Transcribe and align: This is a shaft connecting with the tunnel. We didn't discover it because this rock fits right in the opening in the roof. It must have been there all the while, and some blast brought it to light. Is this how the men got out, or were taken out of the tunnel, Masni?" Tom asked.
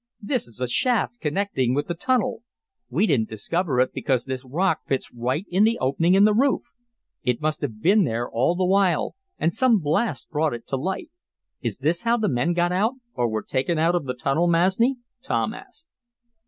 This 0.19 0.47
is 0.47 0.59
a 0.59 0.67
shaft 0.67 1.19
connecting 1.19 1.75
with 1.75 1.85
the 1.85 1.93
tunnel. 1.93 2.41
We 2.89 3.05
didn't 3.05 3.29
discover 3.29 3.79
it 3.79 3.93
because 3.93 4.25
this 4.25 4.43
rock 4.43 4.79
fits 4.87 5.13
right 5.13 5.45
in 5.47 5.63
the 5.63 5.77
opening 5.79 6.15
in 6.15 6.25
the 6.25 6.33
roof. 6.33 6.63
It 7.23 7.39
must 7.39 7.61
have 7.61 7.83
been 7.83 8.03
there 8.03 8.27
all 8.27 8.55
the 8.55 8.65
while, 8.65 9.15
and 9.37 9.53
some 9.53 9.77
blast 9.77 10.31
brought 10.31 10.55
it 10.55 10.65
to 10.69 10.75
light. 10.75 11.11
Is 11.61 11.77
this 11.77 12.01
how 12.01 12.17
the 12.17 12.29
men 12.29 12.53
got 12.53 12.71
out, 12.71 12.93
or 13.13 13.29
were 13.29 13.43
taken 13.43 13.77
out 13.77 13.93
of 13.93 14.05
the 14.05 14.15
tunnel, 14.15 14.47
Masni?" 14.47 14.95
Tom 15.21 15.53
asked. 15.53 15.87